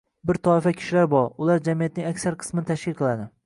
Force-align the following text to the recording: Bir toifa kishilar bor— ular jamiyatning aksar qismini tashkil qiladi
Bir 0.29 0.37
toifa 0.47 0.73
kishilar 0.79 1.05
bor— 1.11 1.29
ular 1.45 1.63
jamiyatning 1.69 2.11
aksar 2.13 2.41
qismini 2.45 2.69
tashkil 2.71 3.01
qiladi 3.03 3.33